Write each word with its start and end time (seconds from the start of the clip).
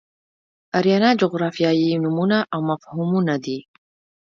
آریانا 0.77 1.09
جغرافیایي 1.21 1.89
نومونه 2.03 2.39
او 2.53 2.59
مفهومونه 2.69 3.35
دي. 3.43 3.57